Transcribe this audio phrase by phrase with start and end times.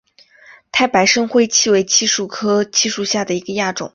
[0.71, 3.87] 太白深灰槭为槭树科槭属下的一个亚种。